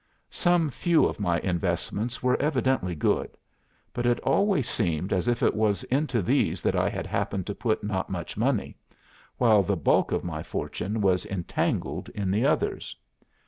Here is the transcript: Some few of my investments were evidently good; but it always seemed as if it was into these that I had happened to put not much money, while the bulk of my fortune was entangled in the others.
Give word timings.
Some 0.31 0.71
few 0.71 1.05
of 1.05 1.19
my 1.19 1.37
investments 1.41 2.23
were 2.23 2.35
evidently 2.41 2.95
good; 2.95 3.37
but 3.93 4.07
it 4.07 4.19
always 4.21 4.67
seemed 4.67 5.13
as 5.13 5.27
if 5.27 5.43
it 5.43 5.53
was 5.53 5.83
into 5.83 6.23
these 6.23 6.63
that 6.63 6.75
I 6.75 6.89
had 6.89 7.05
happened 7.05 7.45
to 7.45 7.53
put 7.53 7.83
not 7.83 8.09
much 8.09 8.35
money, 8.35 8.75
while 9.37 9.61
the 9.61 9.77
bulk 9.77 10.11
of 10.11 10.23
my 10.23 10.41
fortune 10.41 11.01
was 11.01 11.27
entangled 11.27 12.09
in 12.15 12.31
the 12.31 12.47
others. 12.47 12.95